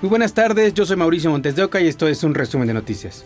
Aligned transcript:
Muy 0.00 0.10
buenas 0.10 0.32
tardes, 0.32 0.74
yo 0.74 0.86
soy 0.86 0.96
Mauricio 0.96 1.28
Montes 1.28 1.56
de 1.56 1.64
Oca 1.64 1.80
y 1.80 1.88
esto 1.88 2.06
es 2.06 2.22
un 2.22 2.32
resumen 2.32 2.68
de 2.68 2.74
noticias. 2.74 3.24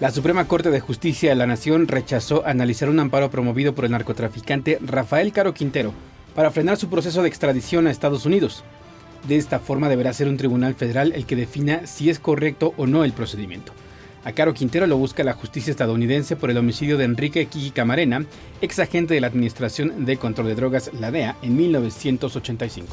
La 0.00 0.10
Suprema 0.10 0.48
Corte 0.48 0.72
de 0.72 0.80
Justicia 0.80 1.30
de 1.30 1.36
la 1.36 1.46
Nación 1.46 1.86
rechazó 1.86 2.44
analizar 2.44 2.88
un 2.88 2.98
amparo 2.98 3.30
promovido 3.30 3.72
por 3.72 3.84
el 3.84 3.92
narcotraficante 3.92 4.80
Rafael 4.84 5.32
Caro 5.32 5.54
Quintero 5.54 5.94
para 6.34 6.50
frenar 6.50 6.76
su 6.76 6.88
proceso 6.88 7.22
de 7.22 7.28
extradición 7.28 7.86
a 7.86 7.92
Estados 7.92 8.26
Unidos. 8.26 8.64
De 9.28 9.36
esta 9.36 9.60
forma 9.60 9.88
deberá 9.88 10.12
ser 10.12 10.26
un 10.26 10.36
tribunal 10.36 10.74
federal 10.74 11.12
el 11.14 11.24
que 11.24 11.36
defina 11.36 11.86
si 11.86 12.10
es 12.10 12.18
correcto 12.18 12.74
o 12.76 12.88
no 12.88 13.04
el 13.04 13.12
procedimiento. 13.12 13.72
A 14.24 14.32
Caro 14.32 14.54
Quintero 14.54 14.88
lo 14.88 14.96
busca 14.96 15.22
la 15.22 15.34
justicia 15.34 15.70
estadounidense 15.70 16.34
por 16.34 16.50
el 16.50 16.58
homicidio 16.58 16.98
de 16.98 17.04
Enrique 17.04 17.46
Kiki 17.46 17.70
Camarena, 17.70 18.26
ex 18.60 18.80
agente 18.80 19.14
de 19.14 19.20
la 19.20 19.28
Administración 19.28 20.04
de 20.04 20.16
Control 20.16 20.48
de 20.48 20.56
Drogas, 20.56 20.90
la 20.98 21.12
DEA, 21.12 21.36
en 21.42 21.56
1985. 21.56 22.92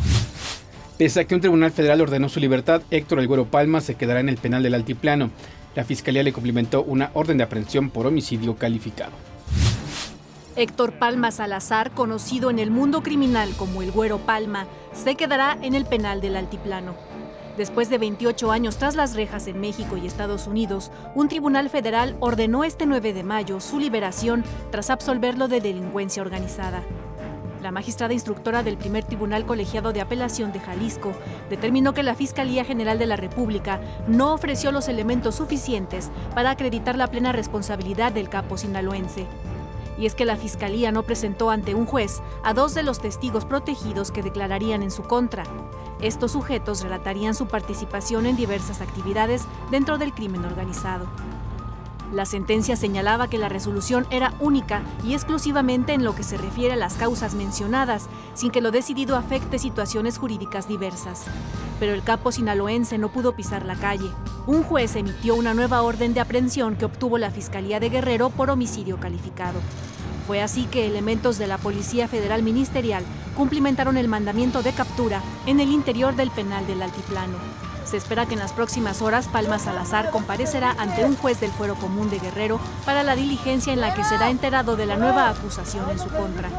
Pese 1.04 1.20
a 1.20 1.26
que 1.26 1.36
un 1.36 1.42
tribunal 1.42 1.70
federal 1.70 2.00
ordenó 2.00 2.30
su 2.30 2.40
libertad, 2.40 2.82
Héctor 2.90 3.20
El 3.20 3.28
Güero 3.28 3.44
Palma 3.44 3.82
se 3.82 3.96
quedará 3.96 4.22
en 4.22 4.30
el 4.30 4.38
penal 4.38 4.64
del 4.64 4.74
Altiplano. 4.74 5.32
La 5.76 5.84
fiscalía 5.84 6.24
le 6.24 6.32
cumplimentó 6.32 6.82
una 6.82 7.12
orden 7.14 7.36
de 7.36 7.44
aprehensión 7.44 7.90
por 7.90 8.08
homicidio 8.08 8.56
calificado. 8.56 9.12
Héctor 10.56 10.94
Palma 10.94 11.32
Salazar, 11.32 11.92
conocido 11.92 12.50
en 12.50 12.58
el 12.58 12.72
mundo 12.72 13.04
criminal 13.04 13.50
como 13.58 13.82
El 13.82 13.92
Güero 13.92 14.20
Palma, 14.20 14.66
se 14.94 15.16
quedará 15.16 15.58
en 15.62 15.76
el 15.76 15.86
penal 15.86 16.22
del 16.22 16.38
Altiplano. 16.38 16.96
Después 17.58 17.90
de 17.90 17.98
28 17.98 18.54
años 18.54 18.78
tras 18.78 18.96
las 18.96 19.14
rejas 19.14 19.48
en 19.48 19.60
México 19.60 19.98
y 19.98 20.08
Estados 20.08 20.48
Unidos, 20.48 20.90
un 21.16 21.28
tribunal 21.28 21.70
federal 21.70 22.16
ordenó 22.22 22.64
este 22.64 22.86
9 22.86 23.12
de 23.12 23.24
mayo 23.24 23.60
su 23.60 23.78
liberación 23.78 24.46
tras 24.72 24.90
absolverlo 24.90 25.50
de 25.50 25.60
delincuencia 25.60 26.22
organizada. 26.22 26.82
La 27.64 27.72
magistrada 27.72 28.14
instructora 28.14 28.62
del 28.62 28.76
primer 28.76 29.06
tribunal 29.06 29.46
colegiado 29.46 29.94
de 29.94 30.02
apelación 30.02 30.52
de 30.52 30.60
Jalisco 30.60 31.14
determinó 31.50 31.94
que 31.94 32.04
la 32.04 32.14
Fiscalía 32.14 32.66
General 32.66 33.00
de 33.00 33.06
la 33.06 33.16
República 33.16 33.80
no 34.06 34.34
ofreció 34.34 34.74
los 34.74 34.90
elementos 34.90 35.36
suficientes 35.36 36.12
para 36.36 36.50
acreditar 36.50 36.98
la 36.98 37.08
plena 37.08 37.32
responsabilidad 37.32 38.12
del 38.12 38.28
capo 38.28 38.58
sinaloense. 38.58 39.28
Y 39.98 40.08
es 40.08 40.14
que 40.14 40.26
la 40.26 40.36
Fiscalía 40.36 40.92
no 40.92 41.04
presentó 41.04 41.52
ante 41.52 41.74
un 41.74 41.86
juez 41.86 42.22
a 42.44 42.54
dos 42.54 42.74
de 42.74 42.84
los 42.84 43.00
testigos 43.00 43.46
protegidos 43.46 44.12
que 44.12 44.24
declararían 44.24 44.84
en 44.84 44.92
su 44.92 45.04
contra. 45.04 45.46
Estos 46.02 46.34
sujetos 46.34 46.84
relatarían 46.84 47.34
su 47.34 47.48
participación 47.48 48.26
en 48.26 48.36
diversas 48.36 48.82
actividades 48.82 49.44
dentro 49.72 49.98
del 49.98 50.14
crimen 50.14 50.44
organizado. 50.44 51.08
La 52.14 52.28
sentencia 52.28 52.76
señalaba 52.76 53.28
que 53.28 53.40
la 53.40 53.50
resolución 53.50 54.06
era 54.12 54.36
única 54.40 54.84
y 55.04 55.16
exclusivamente 55.16 55.94
en 55.94 56.04
lo 56.04 56.14
que 56.14 56.22
se 56.22 56.38
refiere 56.38 56.74
a 56.74 56.78
las 56.78 56.94
causas 56.94 57.34
mencionadas, 57.34 58.08
sin 58.36 58.52
que 58.52 58.62
lo 58.62 58.70
decidido 58.70 59.16
afecte 59.16 59.58
situaciones 59.58 60.20
jurídicas 60.20 60.68
diversas. 60.68 61.24
Pero 61.80 61.94
el 61.94 62.04
capo 62.04 62.32
sinaloense 62.32 63.00
no 63.00 63.12
pudo 63.12 63.36
pisar 63.36 63.66
la 63.66 63.76
calle. 63.76 64.12
Un 64.46 64.62
juez 64.62 64.96
emitió 64.96 65.34
una 65.34 65.56
nueva 65.56 65.82
orden 65.82 66.14
de 66.14 66.20
aprehensión 66.20 66.76
que 66.76 66.86
obtuvo 66.86 67.18
la 67.18 67.32
Fiscalía 67.32 67.80
de 67.80 67.90
Guerrero 67.90 68.30
por 68.30 68.52
homicidio 68.52 69.00
calificado. 69.00 69.60
Fue 70.28 70.40
así 70.40 70.66
que 70.66 70.86
elementos 70.86 71.40
de 71.40 71.48
la 71.48 71.58
Policía 71.58 72.08
Federal 72.08 72.44
Ministerial 72.44 73.04
cumplimentaron 73.36 73.98
el 73.98 74.08
mandamiento 74.08 74.62
de 74.62 74.72
captura 74.72 75.24
en 75.48 75.60
el 75.60 75.72
interior 75.72 76.16
del 76.16 76.30
penal 76.30 76.68
del 76.68 76.84
Altiplano. 76.84 77.73
Se 77.86 77.98
espera 77.98 78.26
que 78.26 78.34
en 78.34 78.40
las 78.40 78.54
próximas 78.54 79.02
horas 79.02 79.28
Palma 79.28 79.60
Salazar 79.60 80.10
comparecerá 80.10 80.76
ante 80.78 81.06
un 81.06 81.16
juez 81.16 81.40
del 81.40 81.52
Fuero 81.52 81.76
Común 81.76 82.10
de 82.10 82.20
Guerrero 82.20 82.60
para 82.86 83.04
la 83.04 83.16
diligencia 83.16 83.74
en 83.74 83.82
la 83.82 83.94
que 83.94 84.04
será 84.04 84.30
enterado 84.30 84.76
de 84.76 84.86
la 84.86 84.96
nueva 84.96 85.30
acusación 85.30 85.90
en 85.90 86.00
su 86.00 86.08
contra. 86.10 86.50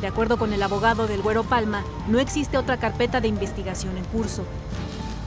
De 0.00 0.06
acuerdo 0.06 0.36
con 0.36 0.52
el 0.52 0.62
abogado 0.62 1.06
del 1.06 1.22
Güero 1.22 1.44
Palma, 1.44 1.84
no 2.08 2.18
existe 2.18 2.58
otra 2.58 2.76
carpeta 2.76 3.20
de 3.20 3.28
investigación 3.28 3.96
en 3.96 4.04
curso. 4.04 4.44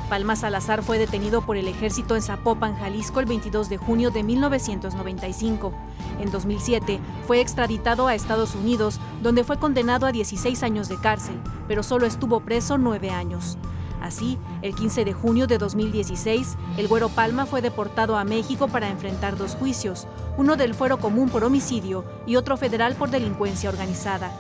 Palma 0.10 0.36
Salazar 0.36 0.84
fue 0.84 0.98
detenido 0.98 1.42
por 1.42 1.58
el 1.58 1.68
ejército 1.68 2.16
en 2.16 2.22
Zapopan, 2.22 2.78
Jalisco, 2.78 3.20
el 3.20 3.26
22 3.26 3.68
de 3.68 3.78
junio 3.78 4.10
de 4.10 4.24
1995. 4.24 5.74
En 6.22 6.32
2007 6.32 7.00
fue 7.26 7.42
extraditado 7.42 8.08
a 8.08 8.16
Estados 8.16 8.56
Unidos, 8.56 9.00
donde 9.22 9.44
fue 9.44 9.58
condenado 9.58 10.06
a 10.06 10.12
16 10.12 10.64
años 10.64 10.88
de 10.88 10.98
cárcel, 10.98 11.36
pero 11.68 11.84
solo 11.84 12.06
estuvo 12.06 12.40
preso 12.40 12.78
nueve 12.78 13.10
años. 13.10 13.58
Así, 14.02 14.38
el 14.62 14.76
15 14.76 15.06
de 15.06 15.14
junio 15.14 15.48
de 15.48 15.58
2016, 15.58 16.56
el 16.78 16.88
Güero 16.88 17.10
Palma 17.10 17.46
fue 17.46 17.62
deportado 17.62 18.18
a 18.18 18.24
México 18.24 18.68
para 18.68 18.90
enfrentar 18.90 19.38
dos 19.38 19.56
juicios, 19.56 20.08
uno 20.38 20.56
del 20.56 20.74
fuero 20.74 20.98
común 20.98 21.30
por 21.30 21.44
homicidio 21.44 22.06
y 22.26 22.36
otro 22.36 22.58
federal 22.58 22.96
por 22.96 23.10
delincuencia 23.10 23.70
organizada. 23.70 24.32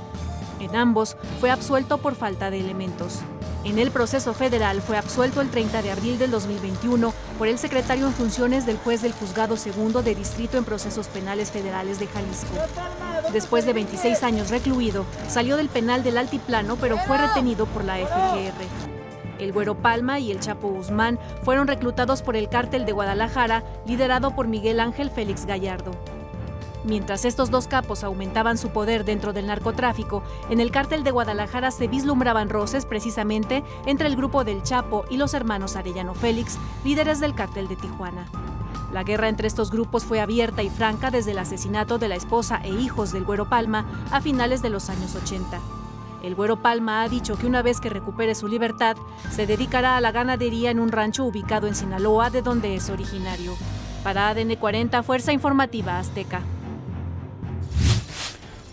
En 0.59 0.75
ambos 0.75 1.18
fue 1.40 1.51
absuelto 1.51 1.97
por 2.00 2.16
falta 2.16 2.50
de 2.50 2.59
elementos. 2.59 3.19
En 3.63 3.79
el 3.79 3.91
proceso 3.91 4.34
federal 4.34 4.81
fue 4.81 4.97
absuelto 4.97 5.41
el 5.41 5.50
30 5.50 5.81
de 5.81 5.91
abril 5.91 6.18
del 6.18 6.31
2021 6.31 7.13
por 7.38 7.47
el 7.47 7.57
secretario 7.57 8.07
en 8.07 8.13
funciones 8.13 8.66
del 8.66 8.78
juez 8.78 9.01
del 9.01 9.12
Juzgado 9.12 9.57
Segundo 9.57 10.03
de 10.03 10.16
Distrito 10.16 10.57
en 10.57 10.63
Procesos 10.63 11.07
Penales 11.07 11.51
Federales 11.51 12.00
de 12.00 12.07
Jalisco. 12.07 12.53
Después 13.34 13.66
de 13.66 13.74
26 13.74 14.24
años 14.24 14.50
recluido, 14.50 15.06
salió 15.28 15.57
del 15.57 15.69
penal 15.69 16.03
del 16.03 16.18
Altiplano 16.18 16.78
pero 16.78 16.97
fue 16.97 17.18
retenido 17.18 17.66
por 17.66 17.84
la 17.84 17.97
FGR. 17.97 18.96
El 19.39 19.53
Güero 19.53 19.75
Palma 19.75 20.19
y 20.19 20.31
el 20.31 20.39
Chapo 20.39 20.69
Guzmán 20.69 21.19
fueron 21.43 21.67
reclutados 21.67 22.21
por 22.21 22.35
el 22.35 22.49
cártel 22.49 22.85
de 22.85 22.91
Guadalajara, 22.91 23.63
liderado 23.85 24.35
por 24.35 24.47
Miguel 24.47 24.79
Ángel 24.79 25.11
Félix 25.11 25.45
Gallardo. 25.45 25.91
Mientras 26.83 27.25
estos 27.25 27.51
dos 27.51 27.67
capos 27.67 28.03
aumentaban 28.03 28.57
su 28.57 28.69
poder 28.69 29.03
dentro 29.03 29.33
del 29.33 29.47
narcotráfico, 29.47 30.23
en 30.49 30.61
el 30.61 30.71
cártel 30.71 31.03
de 31.03 31.11
Guadalajara 31.11 31.71
se 31.71 31.87
vislumbraban 31.87 32.49
roces 32.49 32.85
precisamente 32.85 33.63
entre 33.85 34.07
el 34.07 34.15
grupo 34.15 34.43
del 34.43 34.63
Chapo 34.63 35.05
y 35.09 35.17
los 35.17 35.33
hermanos 35.33 35.75
Arellano 35.75 36.13
Félix, 36.13 36.57
líderes 36.85 37.19
del 37.19 37.35
cártel 37.35 37.67
de 37.67 37.75
Tijuana. 37.75 38.27
La 38.93 39.03
guerra 39.03 39.27
entre 39.27 39.47
estos 39.47 39.69
grupos 39.69 40.05
fue 40.05 40.21
abierta 40.21 40.63
y 40.63 40.69
franca 40.69 41.11
desde 41.11 41.31
el 41.31 41.39
asesinato 41.39 41.97
de 41.97 42.07
la 42.07 42.15
esposa 42.15 42.61
e 42.63 42.69
hijos 42.69 43.11
del 43.11 43.25
Güero 43.25 43.49
Palma 43.49 43.85
a 44.11 44.21
finales 44.21 44.61
de 44.61 44.69
los 44.69 44.89
años 44.89 45.13
80. 45.13 45.59
El 46.23 46.35
Güero 46.35 46.61
Palma 46.61 47.03
ha 47.03 47.09
dicho 47.09 47.38
que 47.38 47.45
una 47.45 47.61
vez 47.61 47.79
que 47.79 47.89
recupere 47.89 48.35
su 48.35 48.47
libertad, 48.47 48.97
se 49.31 49.45
dedicará 49.45 49.97
a 49.97 50.01
la 50.01 50.11
ganadería 50.11 50.72
en 50.72 50.79
un 50.79 50.91
rancho 50.91 51.25
ubicado 51.25 51.67
en 51.67 51.75
Sinaloa, 51.75 52.29
de 52.29 52.41
donde 52.41 52.75
es 52.75 52.89
originario. 52.89 53.55
Para 54.03 54.29
ADN 54.29 54.56
40, 54.56 55.03
Fuerza 55.03 55.33
Informativa 55.33 56.00
Azteca. 56.00 56.41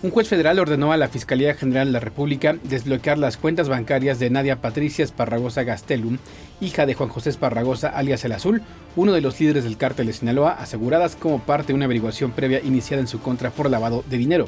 Un 0.05 0.11
juez 0.11 0.29
federal 0.29 0.59
ordenó 0.59 0.93
a 0.93 0.99
la 0.99 1.09
Fiscalía 1.09 1.55
General 1.55 1.87
de 1.87 1.93
la 1.93 1.99
República 1.99 2.59
desbloquear 2.63 3.17
las 3.17 3.39
cuentas 3.39 3.71
bancarias 3.71 4.19
de 4.19 4.29
Nadia 4.29 4.61
Patricia 4.61 5.03
Esparragosa 5.03 5.63
Gastelum, 5.63 6.19
hija 6.61 6.85
de 6.85 6.93
Juan 6.93 7.09
José 7.09 7.31
Esparragosa 7.31 7.89
alias 7.89 8.23
El 8.27 8.33
Azul, 8.33 8.61
uno 8.97 9.13
de 9.13 9.23
los 9.23 9.41
líderes 9.41 9.65
del 9.65 9.79
cártel 9.79 10.09
de 10.09 10.13
Sinaloa, 10.13 10.51
aseguradas 10.53 11.17
como 11.17 11.39
parte 11.39 11.69
de 11.69 11.77
una 11.77 11.87
averiguación 11.87 12.33
previa 12.33 12.61
iniciada 12.61 13.01
en 13.01 13.09
su 13.09 13.21
contra 13.21 13.49
por 13.49 13.71
lavado 13.71 14.05
de 14.11 14.19
dinero. 14.19 14.47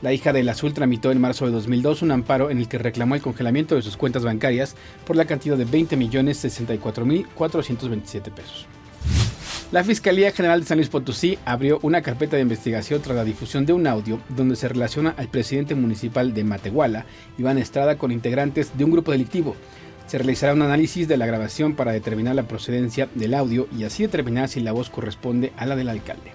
La 0.00 0.12
hija 0.12 0.32
del 0.32 0.48
Azul 0.48 0.74
tramitó 0.74 1.10
en 1.10 1.20
marzo 1.20 1.46
de 1.46 1.50
2002 1.50 2.02
un 2.02 2.12
amparo 2.12 2.50
en 2.50 2.58
el 2.58 2.68
que 2.68 2.78
reclamó 2.78 3.16
el 3.16 3.20
congelamiento 3.20 3.74
de 3.74 3.82
sus 3.82 3.96
cuentas 3.96 4.22
bancarias 4.22 4.76
por 5.04 5.16
la 5.16 5.24
cantidad 5.24 5.56
de 5.56 5.66
20.064.427 5.66 8.30
pesos. 8.30 8.66
La 9.72 9.82
Fiscalía 9.84 10.30
General 10.30 10.60
de 10.60 10.66
San 10.66 10.78
Luis 10.78 10.88
Potosí 10.88 11.36
abrió 11.44 11.80
una 11.82 12.00
carpeta 12.00 12.36
de 12.36 12.42
investigación 12.42 13.02
tras 13.02 13.16
la 13.16 13.24
difusión 13.24 13.66
de 13.66 13.72
un 13.72 13.88
audio 13.88 14.20
donde 14.30 14.54
se 14.56 14.68
relaciona 14.68 15.14
al 15.18 15.28
presidente 15.28 15.74
municipal 15.74 16.32
de 16.32 16.44
Matehuala, 16.44 17.04
Iván 17.36 17.58
Estrada, 17.58 17.98
con 17.98 18.12
integrantes 18.12 18.78
de 18.78 18.84
un 18.84 18.92
grupo 18.92 19.12
delictivo. 19.12 19.56
Se 20.06 20.16
realizará 20.16 20.54
un 20.54 20.62
análisis 20.62 21.06
de 21.08 21.18
la 21.18 21.26
grabación 21.26 21.74
para 21.74 21.92
determinar 21.92 22.34
la 22.34 22.48
procedencia 22.48 23.10
del 23.14 23.34
audio 23.34 23.68
y 23.76 23.84
así 23.84 24.04
determinar 24.04 24.48
si 24.48 24.60
la 24.60 24.72
voz 24.72 24.88
corresponde 24.88 25.52
a 25.58 25.66
la 25.66 25.76
del 25.76 25.90
alcalde. 25.90 26.32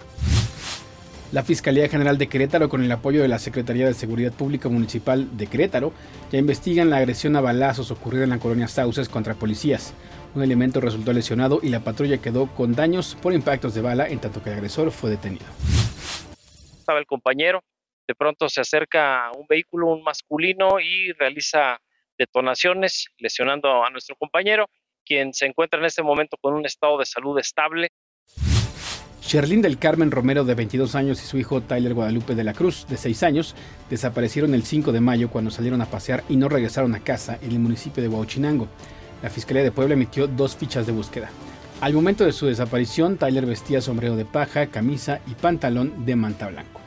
La 1.34 1.42
Fiscalía 1.42 1.90
General 1.90 2.20
de 2.20 2.30
Querétaro, 2.30 2.70
con 2.70 2.84
el 2.84 2.92
apoyo 2.92 3.24
de 3.24 3.28
la 3.28 3.40
Secretaría 3.40 3.88
de 3.88 3.96
Seguridad 3.96 4.32
Pública 4.32 4.70
Municipal 4.70 5.36
de 5.36 5.48
Querétaro, 5.48 5.92
ya 6.32 6.38
investigan 6.38 6.92
la 6.92 6.98
agresión 6.98 7.36
a 7.36 7.42
balazos 7.42 7.90
ocurrida 7.90 8.26
en 8.26 8.30
la 8.30 8.38
colonia 8.38 8.68
Sauces 8.68 9.09
contra 9.09 9.34
policías. 9.34 9.96
Un 10.35 10.44
elemento 10.44 10.80
resultó 10.80 11.12
lesionado 11.12 11.59
y 11.64 11.70
la 11.70 11.80
patrulla 11.80 12.22
quedó 12.22 12.53
con 12.53 12.76
daños 12.76 13.18
por 13.20 13.34
impactos 13.34 13.74
de 13.74 13.82
bala, 13.82 14.08
en 14.08 14.20
tanto 14.20 14.44
que 14.44 14.52
el 14.52 14.58
agresor 14.58 14.91
fue 14.91 15.09
detenido. 15.09 15.46
Estaba 16.78 17.00
el 17.00 17.08
compañero, 17.08 17.64
de 18.08 18.14
pronto 18.14 18.47
se 18.47 18.62
acerca 18.62 19.32
un 19.36 19.47
vehículo, 19.50 19.88
un 19.88 20.03
masculino, 20.03 20.79
y 20.79 21.14
realiza 21.14 21.79
detonaciones, 22.16 23.08
lesionando 23.18 23.84
a 23.84 23.90
nuestro 23.90 24.16
compañero, 24.18 24.68
quien 25.03 25.34
se 25.34 25.47
encuentra 25.47 25.79
en 25.79 25.86
este 25.86 26.03
momento 26.03 26.38
con 26.40 26.53
un 26.53 26.68
estado 26.68 27.00
de 27.00 27.08
salud 27.08 27.40
estable. 27.40 27.88
Sherlyn 29.34 29.64
del 29.64 29.80
Carmen 29.80 30.12
Romero, 30.12 30.46
de 30.46 30.53
22 30.53 30.94
años, 30.94 31.20
y 31.24 31.26
su 31.26 31.40
hijo 31.40 31.59
Tyler 31.59 31.96
Guadalupe 31.96 32.35
de 32.35 32.44
la 32.44 32.53
Cruz, 32.53 32.85
de 32.88 32.97
6 32.97 33.24
años, 33.24 33.56
desaparecieron 33.90 34.53
el 34.53 34.62
5 34.62 34.91
de 34.91 35.02
mayo 35.02 35.32
cuando 35.32 35.50
salieron 35.50 35.82
a 35.82 35.88
pasear 35.88 36.24
y 36.30 36.35
no 36.35 36.50
regresaron 36.50 36.94
a 36.94 37.00
casa 37.00 37.40
en 37.41 37.50
el 37.50 37.58
municipio 37.58 38.03
de 38.03 38.09
Huachinango. 38.09 38.68
La 39.24 39.32
Fiscalía 39.32 39.64
de 39.64 39.72
Puebla 39.72 39.96
emitió 39.96 40.28
dos 40.28 40.56
fichas 40.56 40.85
de 40.85 40.91
búsqueda. 40.91 41.32
Al 41.82 41.94
momento 41.94 42.26
de 42.26 42.32
su 42.32 42.46
desaparición, 42.46 43.18
Tyler 43.18 43.47
vestía 43.47 43.82
sombrero 43.82 44.16
de 44.16 44.26
paja, 44.26 44.68
camisa 44.68 45.20
y 45.26 45.34
pantalón 45.34 46.06
de 46.06 46.16
manta 46.16 46.50
blanco. 46.50 46.79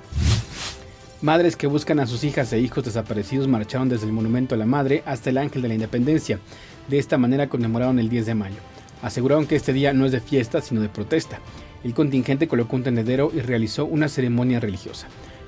Madres 1.23 1.57
que 1.57 1.67
buscan 1.67 1.99
a 1.99 2.07
sus 2.07 2.23
hijas 2.23 2.53
e 2.53 2.61
hijos 2.61 2.85
desaparecidos 2.85 3.49
marcharon 3.49 3.89
desde 3.89 4.07
el 4.07 4.13
Monumento 4.13 4.55
a 4.55 4.59
la 4.59 4.67
Madre 4.67 5.03
hasta 5.05 5.31
el 5.31 5.39
Ángel 5.39 5.63
de 5.63 5.69
la 5.69 5.75
Independencia. 5.75 6.39
De 6.87 7.01
esta 7.01 7.19
manera 7.19 7.49
conmemoraron 7.49 7.99
el 7.99 8.09
10 8.09 8.25
de 8.25 8.35
mayo. 8.37 8.61
Aseguraron 9.03 9.47
que 9.47 9.57
este 9.57 9.73
día 9.73 9.93
no 9.93 10.07
es 10.07 10.13
de 10.13 10.21
fiesta, 10.21 10.61
sino 10.61 10.81
de 10.81 10.89
protesta. 10.89 11.41
El 11.85 11.95
contingente 11.95 12.49
colocó 12.49 12.77
un 12.77 12.83
tendedero 12.83 13.31
y 13.35 13.41
realizó 13.41 13.85
una 13.85 14.09
ceremonia 14.09 14.61
religiosa. 14.61 15.07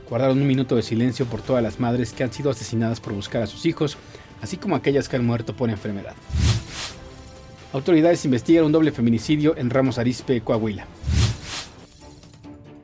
Guardaron 0.09 0.39
un 0.39 0.47
minuto 0.47 0.77
de 0.77 0.83
silencio 0.83 1.27
por 1.27 1.43
todas 1.43 1.63
las 1.63 1.81
madres 1.81 2.13
que 2.13 2.25
han 2.25 2.33
sido 2.33 2.51
asesinadas 2.51 3.01
por 3.01 3.13
buscar 3.13 3.43
a 3.43 3.47
sus 3.47 3.67
hijos, 3.67 3.99
así 4.41 4.57
como 4.57 4.77
aquellas 4.77 5.09
que 5.09 5.17
han 5.17 5.27
muerto 5.27 5.55
por 5.55 5.71
enfermedad. 5.71 6.15
Autoridades 7.73 8.25
investigan 8.25 8.65
un 8.65 8.73
doble 8.73 8.93
feminicidio 8.93 9.55
en 9.57 9.69
Ramos 9.69 9.99
Arizpe, 9.99 10.41
Coahuila. 10.41 10.87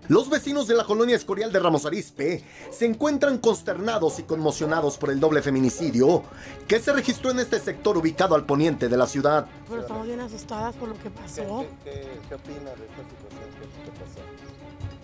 Los 0.08 0.28
vecinos 0.28 0.66
de 0.66 0.74
la 0.74 0.84
colonia 0.84 1.16
Escorial 1.16 1.50
de 1.50 1.58
Ramos 1.58 1.86
Arizpe 1.86 2.44
se 2.70 2.84
encuentran 2.84 3.38
consternados 3.38 4.18
y 4.18 4.24
conmocionados 4.24 4.98
por 4.98 5.10
el 5.10 5.18
doble 5.18 5.40
feminicidio 5.40 6.22
que 6.68 6.78
se 6.78 6.92
registró 6.92 7.30
en 7.30 7.38
este 7.38 7.58
sector 7.58 7.96
ubicado 7.96 8.34
al 8.34 8.44
poniente 8.44 8.90
de 8.90 8.98
la 8.98 9.06
ciudad. 9.06 9.46
Pero 9.66 9.80
estamos 9.80 10.06
bien 10.06 10.20
asustadas 10.20 10.76
por 10.76 10.90
lo 10.90 10.98
que 10.98 11.08
pasó. 11.08 11.64
¿Qué, 11.84 12.06
qué, 12.28 12.34
opina 12.34 12.70
de 12.70 12.84
esta 12.84 13.02
situación 13.02 13.50
que, 13.58 13.90
que 13.90 13.98
pasó? 13.98 14.20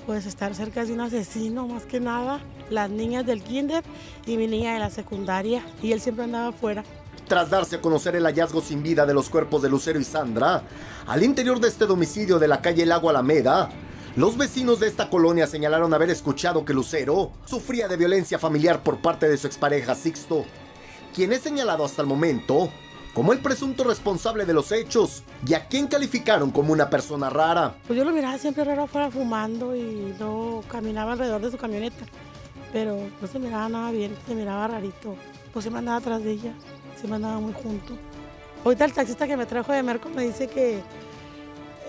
Pues 0.06 0.26
estar 0.26 0.54
cerca 0.54 0.84
de 0.84 0.92
un 0.92 1.00
asesino, 1.00 1.66
más 1.66 1.84
que 1.84 1.98
nada. 1.98 2.40
Las 2.68 2.90
niñas 2.90 3.24
del 3.24 3.42
kinder 3.42 3.82
y 4.26 4.36
mi 4.36 4.48
niña 4.48 4.74
de 4.74 4.80
la 4.80 4.90
secundaria. 4.90 5.64
Y 5.82 5.92
él 5.92 6.02
siempre 6.02 6.24
andaba 6.24 6.48
afuera. 6.48 6.84
Tras 7.26 7.48
darse 7.48 7.76
a 7.76 7.80
conocer 7.80 8.16
el 8.16 8.24
hallazgo 8.24 8.60
sin 8.60 8.82
vida 8.82 9.06
de 9.06 9.14
los 9.14 9.30
cuerpos 9.30 9.62
de 9.62 9.70
Lucero 9.70 9.98
y 9.98 10.04
Sandra, 10.04 10.62
al 11.06 11.22
interior 11.22 11.58
de 11.58 11.68
este 11.68 11.86
domicilio 11.86 12.38
de 12.38 12.48
la 12.48 12.60
calle 12.60 12.84
Lago 12.84 13.08
Alameda, 13.08 13.70
los 14.16 14.36
vecinos 14.36 14.80
de 14.80 14.88
esta 14.88 15.08
colonia 15.08 15.46
señalaron 15.46 15.94
haber 15.94 16.10
escuchado 16.10 16.64
que 16.64 16.74
Lucero 16.74 17.30
sufría 17.44 17.86
de 17.86 17.96
violencia 17.96 18.38
familiar 18.38 18.82
por 18.82 18.98
parte 18.98 19.28
de 19.28 19.36
su 19.36 19.46
expareja 19.46 19.94
Sixto, 19.94 20.44
quien 21.14 21.32
es 21.32 21.42
señalado 21.42 21.84
hasta 21.84 22.02
el 22.02 22.08
momento 22.08 22.70
como 23.14 23.32
el 23.32 23.38
presunto 23.38 23.84
responsable 23.84 24.46
de 24.46 24.52
los 24.52 24.72
hechos 24.72 25.22
y 25.46 25.54
a 25.54 25.66
quien 25.66 25.86
calificaron 25.86 26.50
como 26.50 26.72
una 26.72 26.90
persona 26.90 27.30
rara. 27.30 27.76
Pues 27.86 27.98
yo 27.98 28.04
lo 28.04 28.12
miraba 28.12 28.38
siempre 28.38 28.64
raro 28.64 28.84
afuera 28.84 29.10
fumando 29.10 29.74
y 29.76 30.14
no 30.18 30.62
caminaba 30.68 31.12
alrededor 31.12 31.40
de 31.40 31.50
su 31.50 31.56
camioneta, 31.56 32.04
pero 32.72 32.96
no 33.20 33.28
se 33.28 33.38
miraba 33.38 33.68
nada 33.68 33.90
bien, 33.92 34.16
se 34.26 34.34
miraba 34.34 34.68
rarito. 34.68 35.14
Pues 35.52 35.64
se 35.64 35.70
me 35.70 35.78
andaba 35.78 35.98
atrás 35.98 36.22
de 36.22 36.32
ella, 36.32 36.52
se 37.00 37.06
me 37.06 37.16
andaba 37.16 37.38
muy 37.40 37.52
junto. 37.52 37.96
Ahorita 38.64 38.84
el 38.84 38.92
taxista 38.92 39.26
que 39.26 39.36
me 39.36 39.46
trajo 39.46 39.72
de 39.72 39.82
Merco 39.82 40.08
me 40.10 40.22
dice 40.22 40.48
que 40.48 40.80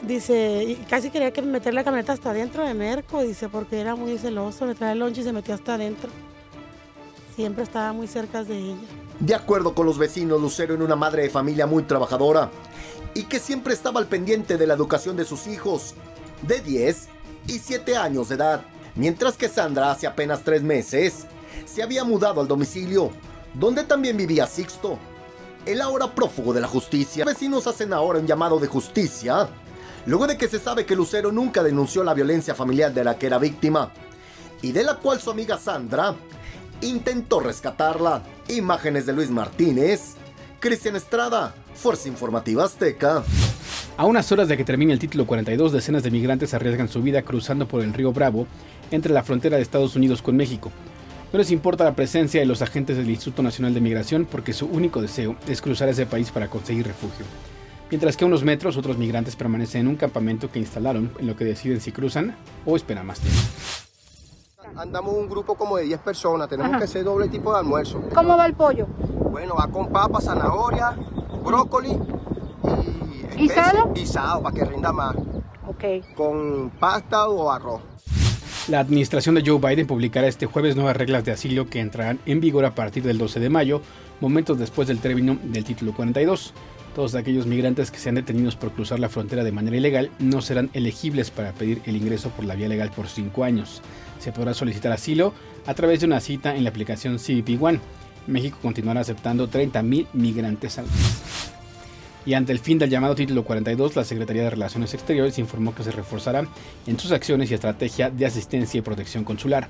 Dice, 0.02 0.78
casi 0.90 1.12
quería 1.12 1.32
que 1.32 1.44
meter 1.44 1.74
la 1.76 1.84
camioneta 1.84 2.14
hasta 2.14 2.32
adentro 2.32 2.66
de 2.66 2.74
Merco, 2.74 3.22
dice, 3.22 3.50
porque 3.50 3.80
era 3.80 3.96
muy 3.96 4.18
celoso, 4.18 4.66
le 4.66 4.74
traía 4.74 4.94
el 4.94 5.00
lonche 5.00 5.22
y 5.22 5.24
se 5.24 5.32
metió 5.32 5.54
hasta 5.54 5.76
adentro. 5.76 6.10
Siempre 7.36 7.64
estaba 7.64 7.94
muy 7.94 8.08
cerca 8.08 8.44
de 8.44 8.58
ella. 8.58 8.88
De 9.20 9.36
acuerdo 9.36 9.76
con 9.76 9.86
los 9.86 10.00
vecinos, 10.00 10.42
Lucero 10.42 10.74
era 10.74 10.84
una 10.84 10.96
madre 10.96 11.24
de 11.24 11.30
familia 11.30 11.68
muy 11.68 11.84
trabajadora 11.84 12.50
y 13.14 13.24
que 13.24 13.40
siempre 13.40 13.74
estaba 13.74 14.00
al 14.00 14.08
pendiente 14.08 14.58
de 14.58 14.66
la 14.66 14.74
educación 14.74 15.16
de 15.16 15.26
sus 15.26 15.46
hijos, 15.46 15.94
de 16.42 16.60
10 16.60 17.08
y 17.48 17.60
7 17.60 17.96
años 17.96 18.30
de 18.30 18.36
edad. 18.36 18.62
Mientras 18.96 19.38
que 19.38 19.50
Sandra, 19.50 19.92
hace 19.92 20.08
apenas 20.08 20.44
3 20.44 20.64
meses, 20.64 21.26
se 21.66 21.84
había 21.84 22.04
mudado 22.04 22.42
al 22.42 22.48
domicilio, 22.48 23.12
donde 23.54 23.84
también 23.84 24.18
vivía 24.18 24.48
Sixto, 24.48 24.98
el 25.66 25.80
ahora 25.80 26.14
prófugo 26.14 26.54
de 26.54 26.62
la 26.62 26.68
justicia. 26.68 27.24
Los 27.24 27.36
vecinos 27.36 27.68
hacen 27.68 27.94
ahora 27.94 28.20
un 28.20 28.26
llamado 28.26 28.60
de 28.60 28.68
justicia 28.68 29.48
luego 30.06 30.28
de 30.28 30.38
que 30.38 30.48
se 30.48 30.60
sabe 30.60 30.86
que 30.86 30.96
Lucero 30.96 31.32
nunca 31.32 31.64
denunció 31.64 32.04
la 32.04 32.14
violencia 32.14 32.56
familiar 32.56 32.94
de 32.94 33.04
la 33.04 33.18
que 33.18 33.28
era 33.28 33.38
víctima 33.38 33.92
y 34.62 34.72
de 34.72 34.84
la 34.84 34.96
cual 34.96 35.20
su 35.20 35.32
amiga 35.32 35.58
Sandra 35.58 36.16
intentó 36.82 37.40
rescatarla. 37.40 38.24
Imágenes 38.48 39.06
de 39.06 39.14
Luis 39.14 39.30
Martínez, 39.30 40.16
Cristian 40.60 40.96
Estrada, 40.96 41.54
Fuerza 41.74 42.08
Informativa 42.08 42.66
Azteca. 42.66 43.24
A 43.98 44.06
unas 44.06 44.32
horas 44.32 44.48
de 44.48 44.58
que 44.58 44.64
termine 44.64 44.94
el 44.94 45.00
título 45.00 45.26
42, 45.26 45.72
decenas 45.72 46.04
de 46.04 46.12
migrantes 46.12 46.54
arriesgan 46.54 46.90
su 46.90 47.02
vida 47.02 47.22
cruzando 47.22 47.68
por 47.68 47.82
el 47.84 47.94
río 47.94 48.12
Bravo 48.12 48.48
entre 48.90 49.14
la 49.14 49.24
frontera 49.24 49.58
de 49.58 49.64
Estados 49.64 49.96
Unidos 49.96 50.22
con 50.22 50.36
México. 50.36 50.72
No 51.32 51.40
les 51.40 51.52
importa 51.52 51.84
la 51.84 51.96
presencia 51.96 52.42
de 52.42 52.46
los 52.46 52.62
agentes 52.62 52.98
del 52.98 53.10
Instituto 53.10 53.42
Nacional 53.42 53.74
de 53.74 53.82
Migración 53.82 54.28
porque 54.30 54.54
su 54.54 54.66
único 54.66 55.02
deseo 55.02 55.38
es 55.48 55.62
cruzar 55.62 55.88
ese 55.88 56.06
país 56.06 56.30
para 56.30 56.50
conseguir 56.50 56.88
refugio. 56.88 57.26
Mientras 57.92 58.16
que 58.16 58.24
a 58.24 58.28
unos 58.28 58.44
metros 58.46 58.78
otros 58.78 58.98
migrantes 58.98 59.36
permanecen 59.36 59.82
en 59.82 59.88
un 59.90 59.96
campamento 59.98 60.50
que 60.50 60.60
instalaron 60.60 61.12
en 61.20 61.28
lo 61.28 61.36
que 61.36 61.44
deciden 61.44 61.82
si 61.82 61.92
cruzan 61.92 62.38
o 62.66 62.78
esperan 62.78 63.06
más 63.06 63.20
tiempo. 63.20 63.42
Andamos 64.78 65.14
un 65.14 65.28
grupo 65.28 65.56
como 65.56 65.76
de 65.76 65.84
10 65.84 66.00
personas, 66.00 66.48
tenemos 66.48 66.78
que 66.78 66.86
hacer 66.86 67.04
doble 67.04 67.28
tipo 67.28 67.52
de 67.52 67.60
almuerzo. 67.60 68.02
¿Cómo 68.16 68.38
va 68.38 68.46
el 68.46 68.54
pollo? 68.54 68.88
Bueno, 69.30 69.56
va 69.56 69.68
con 69.68 69.90
papa, 69.90 70.22
zanahoria, 70.22 70.96
brócoli 71.44 71.98
y... 73.38 73.44
¿Y 73.44 73.50
sal? 73.50 73.92
Y 73.94 74.06
sal, 74.06 74.42
para 74.42 74.56
que 74.56 74.64
rinda 74.64 74.94
más. 74.94 75.14
Ok. 75.68 76.16
Con 76.16 76.72
pasta 76.80 77.28
o 77.28 77.52
arroz. 77.52 77.82
La 78.70 78.80
administración 78.80 79.36
de 79.36 79.44
Joe 79.46 79.60
Biden 79.60 79.88
publicará 79.88 80.28
este 80.28 80.46
jueves 80.46 80.78
nuevas 80.78 80.96
reglas 80.96 81.26
de 81.26 81.32
asilo 81.32 81.68
que 81.68 81.82
entrarán 81.82 82.20
en 82.26 82.40
vigor 82.40 82.64
a 82.64 82.74
partir 82.74 83.04
del 83.04 83.18
12 83.18 83.42
de 83.42 83.50
mayo, 83.50 83.82
momentos 84.22 84.58
después 84.58 84.88
del 84.88 85.00
término 85.00 85.38
del 85.44 85.66
título 85.66 85.94
42. 85.94 86.54
Todos 86.96 87.16
aquellos 87.16 87.46
migrantes 87.46 87.90
que 87.90 88.00
sean 88.00 88.16
detenidos 88.16 88.58
por 88.58 88.72
cruzar 88.72 89.00
la 89.00 89.08
frontera 89.08 89.46
de 89.46 89.52
manera 89.54 89.78
ilegal 89.78 90.12
no 90.20 90.42
serán 90.42 90.70
elegibles 90.74 91.32
para 91.32 91.54
pedir 91.54 91.82
el 91.86 91.96
ingreso 91.96 92.30
por 92.32 92.44
la 92.44 92.56
vía 92.56 92.68
legal 92.68 92.92
por 92.94 93.08
5 93.08 93.44
años. 93.46 93.82
Se 94.20 94.34
podrá 94.34 94.54
solicitar 94.54 94.92
asilo 94.92 95.34
a 95.66 95.74
través 95.74 96.02
de 96.02 96.08
una 96.08 96.20
cita 96.20 96.56
en 96.56 96.64
la 96.66 96.70
aplicación 96.70 97.18
CBP 97.18 97.62
One. 97.62 97.80
México 98.28 98.58
continuará 98.62 99.02
aceptando 99.02 99.50
30.000 99.50 100.08
migrantes 100.14 100.78
al 100.78 100.86
mes. 100.86 101.31
Y 102.26 102.36
ante 102.36 102.52
el 102.52 102.60
fin 102.60 102.78
del 102.78 102.90
llamado 102.90 103.16
título 103.16 103.44
42, 103.44 103.96
la 103.96 104.04
Secretaría 104.04 104.44
de 104.44 104.52
Relaciones 104.52 104.94
Exteriores 104.94 105.40
informó 105.40 105.74
que 105.74 105.84
se 105.84 105.92
reforzará 105.92 106.48
en 106.86 107.00
sus 107.00 107.12
acciones 107.12 107.50
y 107.50 107.56
estrategia 107.56 108.12
de 108.12 108.28
asistencia 108.28 108.78
y 108.78 108.82
protección 108.82 109.24
consular. 109.24 109.70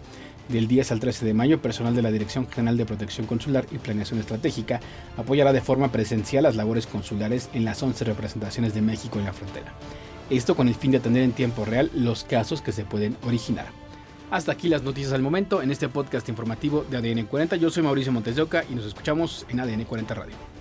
Del 0.50 0.68
10 0.68 0.92
al 0.92 1.00
13 1.00 1.26
de 1.26 1.34
mayo, 1.34 1.62
personal 1.62 1.96
de 1.96 2.02
la 2.02 2.12
Dirección 2.12 2.50
General 2.50 2.76
de 2.76 2.86
Protección 2.86 3.26
Consular 3.26 3.66
y 3.72 3.78
Planeación 3.78 4.20
Estratégica 4.20 4.82
apoyará 5.16 5.54
de 5.54 5.62
forma 5.62 5.94
presencial 5.94 6.44
las 6.44 6.58
labores 6.58 6.88
consulares 6.88 7.50
en 7.54 7.64
las 7.64 7.82
11 7.82 8.04
representaciones 8.04 8.74
de 8.74 8.82
México 8.82 9.18
en 9.18 9.26
la 9.26 9.34
frontera. 9.34 9.74
Esto 10.30 10.56
con 10.56 10.68
el 10.68 10.76
fin 10.76 10.92
de 10.92 10.98
atender 10.98 11.24
en 11.24 11.32
tiempo 11.32 11.64
real 11.64 11.90
los 11.94 12.26
casos 12.26 12.62
que 12.62 12.74
se 12.74 12.84
pueden 12.84 13.16
originar. 13.26 13.68
Hasta 14.30 14.52
aquí 14.52 14.68
las 14.68 14.84
noticias 14.84 15.14
al 15.14 15.22
momento 15.22 15.62
en 15.62 15.72
este 15.72 15.88
podcast 15.88 16.28
informativo 16.28 16.86
de 16.90 16.98
ADN 16.98 17.28
40. 17.28 17.56
Yo 17.56 17.70
soy 17.70 17.84
Mauricio 17.84 18.12
Montes 18.12 18.36
de 18.36 18.42
Oca 18.42 18.66
y 18.70 18.76
nos 18.76 18.86
escuchamos 18.86 19.46
en 19.50 19.60
ADN 19.62 19.86
40 19.86 20.14
Radio. 20.14 20.61